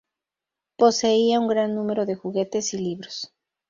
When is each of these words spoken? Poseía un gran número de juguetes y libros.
Poseía 0.77 1.39
un 1.39 1.47
gran 1.47 1.75
número 1.75 2.07
de 2.07 2.15
juguetes 2.15 2.73
y 2.73 2.79
libros. 2.79 3.35